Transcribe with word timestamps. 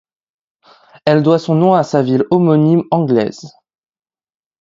Elle 1.05 1.21
doit 1.21 1.37
son 1.37 1.53
nom 1.53 1.75
à 1.75 1.83
sa 1.83 2.01
ville 2.01 2.25
homonyme 2.31 2.85
anglaise. 2.89 3.53